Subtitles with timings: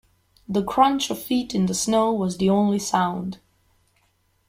[0.49, 3.37] The crunch of feet in the snow was the only sound.